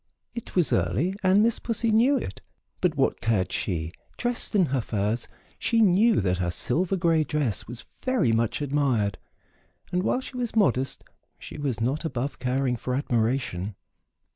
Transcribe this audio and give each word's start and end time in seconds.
It 0.33 0.55
was 0.55 0.73
early 0.73 1.13
and 1.21 1.43
Miss 1.43 1.59
Pussy 1.59 1.91
knew 1.91 2.17
it, 2.17 2.41
but 2.79 2.95
what 2.97 3.21
cared 3.21 3.51
she, 3.51 3.91
dressed 4.17 4.55
in 4.55 4.65
her 4.65 4.81
furs; 4.81 5.27
she 5.59 5.79
knew 5.79 6.19
that 6.21 6.39
her 6.39 6.49
silver 6.49 6.95
gray 6.95 7.23
dress 7.23 7.67
was 7.67 7.85
very 8.03 8.31
much 8.31 8.63
admired, 8.63 9.19
and 9.91 10.01
while 10.01 10.19
she 10.19 10.35
was 10.37 10.55
modest 10.55 11.03
she 11.37 11.59
was 11.59 11.79
not 11.79 12.03
above 12.03 12.39
caring 12.39 12.77
for 12.77 12.95
admiration. 12.95 13.75